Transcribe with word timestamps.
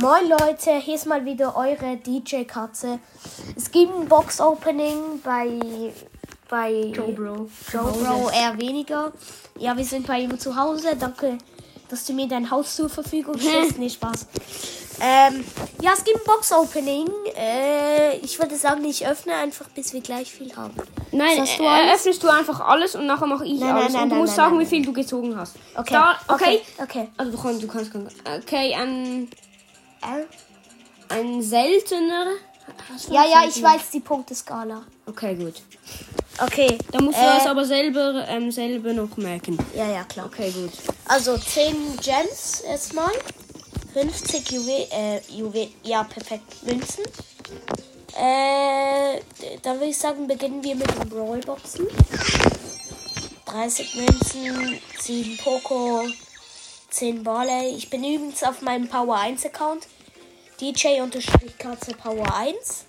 Moin 0.00 0.28
Leute, 0.28 0.76
hier 0.80 0.94
ist 0.94 1.06
mal 1.06 1.24
wieder 1.24 1.56
eure 1.56 1.96
DJ 1.96 2.44
Katze. 2.44 3.00
Es 3.56 3.68
gibt 3.70 3.92
ein 3.92 4.06
Box 4.08 4.40
Opening 4.40 5.20
bei 5.24 5.92
bei 6.48 6.92
Joe 6.94 7.12
Bro. 7.12 7.48
Joe 7.72 7.92
Bro 7.92 8.30
eher 8.30 8.56
weniger. 8.58 9.12
Ja, 9.58 9.76
wir 9.76 9.84
sind 9.84 10.06
bei 10.06 10.20
ihm 10.20 10.38
zu 10.38 10.54
Hause. 10.54 10.94
Danke, 10.96 11.38
dass 11.88 12.04
du 12.06 12.12
mir 12.12 12.28
dein 12.28 12.48
Haus 12.48 12.76
zur 12.76 12.88
Verfügung 12.88 13.38
stellst. 13.40 13.78
nee, 13.78 13.90
Spaß. 13.90 14.26
Ähm, 15.00 15.44
ja, 15.80 15.90
es 15.94 16.04
gibt 16.04 16.18
ein 16.18 16.24
Box 16.24 16.52
Opening. 16.52 17.08
Äh, 17.36 18.18
ich 18.18 18.38
würde 18.38 18.54
sagen, 18.56 18.84
ich 18.84 19.04
öffne 19.04 19.34
einfach, 19.34 19.68
bis 19.70 19.92
wir 19.92 20.00
gleich 20.00 20.30
viel 20.30 20.54
haben. 20.54 20.74
Nein, 21.10 21.44
du 21.56 21.64
äh, 21.64 21.94
öffnest 21.94 22.22
du 22.22 22.28
einfach 22.28 22.60
alles 22.60 22.94
und 22.94 23.06
nachher 23.06 23.26
mache 23.26 23.44
ich 23.46 23.58
Nein, 23.58 23.74
alles. 23.74 23.92
nein, 23.92 24.02
und 24.04 24.08
du 24.10 24.14
nein, 24.14 24.22
musst 24.24 24.36
nein, 24.36 24.44
sagen, 24.46 24.56
nein, 24.58 24.66
wie 24.66 24.68
viel 24.70 24.84
du 24.84 24.92
gezogen 24.92 25.36
hast. 25.36 25.56
Okay. 25.74 25.92
Da, 25.92 26.18
okay. 26.28 26.60
Okay. 26.78 26.82
okay. 26.82 27.08
Also 27.16 27.32
du 27.32 27.42
kannst, 27.42 27.62
du 27.62 27.66
kannst. 27.66 27.92
Okay, 28.44 28.74
ein, 28.74 29.24
Äh? 29.24 29.26
Ein 31.08 31.42
seltener. 31.42 32.26
Ja, 33.10 33.24
ja, 33.24 33.44
ich 33.48 33.62
weiß 33.62 33.90
die 33.92 34.00
Punkteskala. 34.00 34.82
Okay, 35.06 35.34
gut. 35.34 35.54
Okay. 36.40 36.78
Da 36.92 37.00
musst 37.00 37.18
du 37.18 37.22
Äh, 37.22 37.38
das 37.38 37.46
aber 37.46 37.64
selber, 37.64 38.26
ähm, 38.28 38.50
selber 38.50 38.92
noch 38.92 39.16
merken. 39.16 39.58
Ja, 39.74 39.90
ja, 39.90 40.04
klar. 40.04 40.26
Okay, 40.26 40.50
gut. 40.50 40.70
Also 41.06 41.36
10 41.36 41.96
Gems 42.02 42.60
erstmal. 42.60 43.10
50 43.94 44.50
Juwe 44.52 44.86
äh, 44.92 45.20
Juwe 45.30 45.68
ja, 45.82 46.04
perfekt. 46.04 46.62
Münzen. 46.62 47.04
Äh, 48.16 49.20
dann 49.62 49.76
würde 49.76 49.90
ich 49.90 49.98
sagen, 49.98 50.26
beginnen 50.26 50.62
wir 50.62 50.74
mit 50.76 50.88
den 50.90 51.08
Brawlboxen. 51.08 51.86
30 53.46 53.94
Münzen, 53.96 54.78
7 55.00 55.38
Poco, 55.38 56.02
10 56.90 57.22
Barley. 57.24 57.74
Ich 57.76 57.88
bin 57.88 58.04
übrigens 58.04 58.42
auf 58.44 58.60
meinem 58.60 58.88
Power 58.88 59.16
1 59.16 59.46
Account. 59.46 59.86
DJ 60.60 60.98
Katze 61.56 61.94
Power 61.94 62.34
1. 62.34 62.84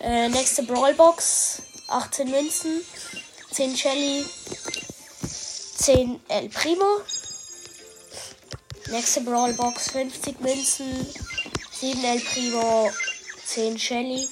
Äh, 0.00 0.28
nächste 0.30 0.62
Brawlbox. 0.62 1.62
18 1.88 2.30
Münzen, 2.30 2.82
10 3.50 3.76
Shelly, 3.76 4.24
10 5.78 6.20
El 6.28 6.48
Primo. 6.50 7.00
Nächste 8.90 9.22
Brawlbox 9.22 9.90
50 9.90 10.40
Münzen, 10.40 11.06
7 11.72 12.04
El 12.04 12.20
Primo, 12.20 12.90
10 13.46 13.78
Shelly. 13.78 14.28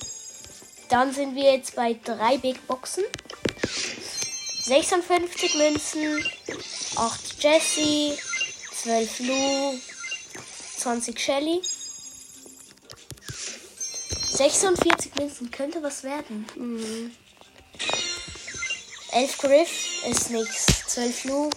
Dann 0.88 1.12
sind 1.14 1.34
wir 1.34 1.52
jetzt 1.54 1.74
bei 1.74 1.98
3 2.04 2.38
Big 2.38 2.66
Boxen. 2.66 3.04
56 4.64 5.54
Münzen, 5.54 6.24
8 6.96 7.42
Jessie, 7.42 8.18
12 8.82 9.20
Lou, 9.20 9.80
20 10.78 11.18
Shelly. 11.18 11.62
46 14.36 15.14
Münzen 15.14 15.50
könnte 15.50 15.82
was 15.82 16.02
werden. 16.02 16.46
11 19.12 19.38
Griff 19.38 20.04
ist 20.10 20.30
nichts. 20.30 20.66
12 20.88 21.24
Lu 21.24 21.50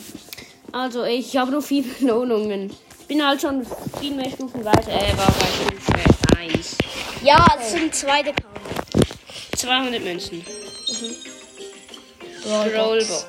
Also, 0.72 1.06
ich 1.06 1.38
habe 1.38 1.52
nur 1.52 1.62
vier 1.62 1.84
Belohnungen. 2.00 2.76
Ich 3.00 3.08
bin 3.08 3.26
halt 3.26 3.42
schon 3.42 3.66
viel 4.00 4.14
mehr 4.14 4.30
Stufen 4.30 4.66
weiter. 4.66 4.90
Äh, 4.90 5.18
war 5.18 5.28
bei 5.28 5.46
Stufe 5.46 6.38
1. 6.38 6.78
Ja, 7.24 7.46
zum 7.70 7.92
zweiten 7.92 8.30
Account. 8.30 8.56
200 9.56 10.04
Münzen. 10.04 10.46
Rollbox. 12.46 12.78
Rollbox. 12.78 13.28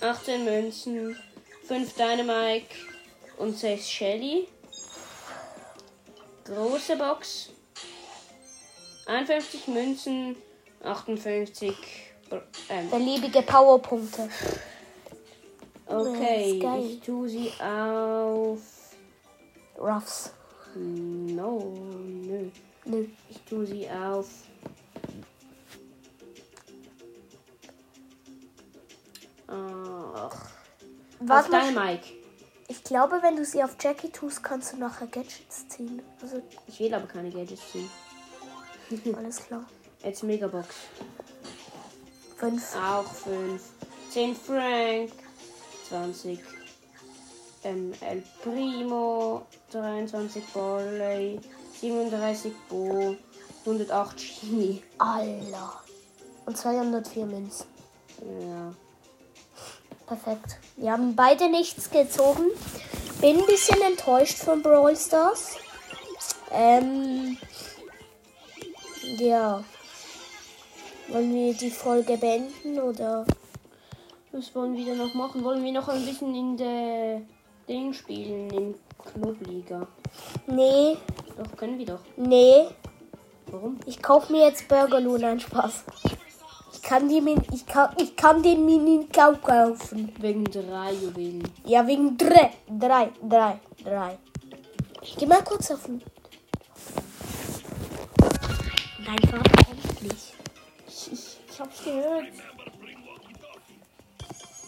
18 0.00 0.44
Münzen. 0.44 1.16
5 1.66 1.94
Dynamite 1.94 2.66
und 3.38 3.56
6 3.56 3.88
Shelly. 3.88 4.48
Große 6.44 6.96
Box. 6.96 7.50
51 9.06 9.68
Münzen. 9.68 10.36
58. 10.82 12.09
Ähm, 12.68 12.90
Beliebige 12.90 13.42
Powerpunkte. 13.42 14.28
okay, 15.86 16.58
geil. 16.60 16.84
ich 16.84 17.00
tue 17.00 17.28
sie 17.28 17.52
auf. 17.60 18.60
Ruffs. 19.78 20.32
No, 20.76 21.74
nö. 21.98 22.50
Nö. 22.84 23.06
Ich 23.28 23.40
tue 23.42 23.66
sie 23.66 23.88
auf. 23.90 24.26
Ach, 29.48 30.24
auf 30.24 30.34
Warte 31.20 31.50
mal. 31.50 31.68
Dynamite. 31.68 32.08
Ich 32.68 32.84
glaube, 32.84 33.18
wenn 33.22 33.34
du 33.36 33.44
sie 33.44 33.64
auf 33.64 33.76
Jackie 33.80 34.10
tust, 34.10 34.44
kannst 34.44 34.72
du 34.72 34.76
nachher 34.76 35.08
Gadgets 35.08 35.66
ziehen. 35.68 36.02
Also, 36.22 36.40
Ich 36.68 36.78
will 36.78 36.94
aber 36.94 37.06
keine 37.06 37.30
Gadgets 37.30 37.72
ziehen. 37.72 37.90
alles 39.16 39.38
klar. 39.44 39.64
Jetzt 40.04 40.22
Megabox. 40.22 40.68
Fünf. 42.40 42.74
Auch 42.74 43.04
5. 43.04 43.62
10 44.10 44.34
Frank. 44.34 45.12
20. 45.90 46.40
Ähm, 47.64 47.92
El 48.00 48.24
Primo. 48.42 49.42
23 49.70 50.42
Barley. 50.54 51.38
37 51.78 52.52
Bo. 52.70 53.14
108 53.66 54.16
Chini. 54.16 54.82
Allah. 54.96 55.82
Und 56.46 56.56
204 56.56 57.26
Münzen. 57.26 57.66
Ja. 58.40 58.74
Perfekt. 60.06 60.56
Wir 60.76 60.92
haben 60.92 61.14
beide 61.14 61.50
nichts 61.50 61.90
gezogen. 61.90 62.46
Bin 63.20 63.38
ein 63.38 63.46
bisschen 63.46 63.82
enttäuscht 63.82 64.38
von 64.38 64.62
Brawl 64.62 64.96
Stars. 64.96 65.56
Ähm. 66.50 67.36
Ja. 69.18 69.62
Wollen 71.10 71.34
wir 71.34 71.54
die 71.54 71.70
Folge 71.70 72.16
beenden 72.16 72.78
oder? 72.78 73.26
Was 74.32 74.54
wollen 74.54 74.76
wir 74.76 74.84
denn 74.84 74.98
noch 74.98 75.12
machen? 75.14 75.42
Wollen 75.42 75.64
wir 75.64 75.72
noch 75.72 75.88
ein 75.88 76.04
bisschen 76.04 76.34
in 76.34 76.56
der 76.56 77.20
Ding 77.68 77.92
spielen? 77.92 78.48
Im 78.50 78.74
Clubliga? 79.04 79.88
Nee, 80.46 80.96
Doch, 81.36 81.56
können 81.56 81.78
wir 81.78 81.86
doch. 81.86 82.00
nee. 82.16 82.66
Warum? 83.46 83.80
Ich 83.86 84.00
kaufe 84.00 84.30
mir 84.32 84.46
jetzt 84.46 84.68
Burgerlohn, 84.68 85.20
nein 85.20 85.40
Spaß. 85.40 85.84
Ich 86.72 86.82
kann, 86.82 87.08
die, 87.08 87.20
ich 87.52 87.66
kann, 87.66 87.90
ich 88.00 88.14
kann 88.14 88.42
den 88.44 88.64
Mini 88.64 89.06
kaufen. 89.12 90.12
Wegen 90.20 90.44
drei 90.44 90.92
Juwelen. 90.92 91.42
Ja, 91.64 91.84
wegen 91.86 92.16
drei, 92.16 92.52
drei, 92.68 93.10
drei, 93.28 93.58
drei. 93.84 94.18
Ich 95.02 95.16
geh 95.16 95.26
mal 95.26 95.42
kurz 95.42 95.72
auf 95.72 95.82
den. 95.86 96.00
Vater 99.04 99.38
kommt 99.66 100.02
nicht. 100.02 100.34
Hab's 101.60 101.84
gehört. 101.84 102.26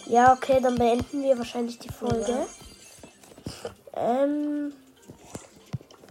Ja, 0.06 0.34
okay, 0.34 0.60
dann 0.60 0.74
beenden 0.74 1.22
wir 1.22 1.38
wahrscheinlich 1.38 1.78
die 1.78 1.88
Folge. 1.88 2.46
Ähm. 3.94 4.74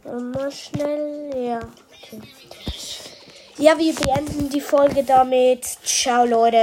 Mal 0.03 0.51
schnell. 0.51 1.31
Ja, 1.35 1.59
okay. 1.59 2.21
Ja, 3.57 3.77
wir 3.77 3.93
beenden 3.93 4.49
die 4.49 4.61
Folge 4.61 5.03
damit. 5.03 5.65
Ciao, 5.83 6.25
Leute. 6.25 6.57